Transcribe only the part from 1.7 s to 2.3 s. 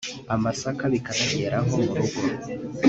mu rugo